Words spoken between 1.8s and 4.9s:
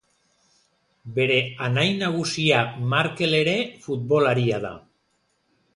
nagusia Markel ere futbolaria da.